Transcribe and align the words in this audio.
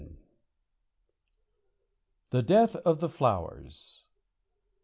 ]THE 2.31 2.41
DEATH 2.41 2.75
OF 2.77 3.01
THE 3.01 3.09
FLOWERS. 3.09 4.03